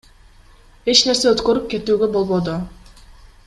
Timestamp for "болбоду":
2.17-2.59